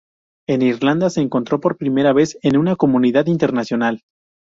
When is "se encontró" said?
1.11-1.59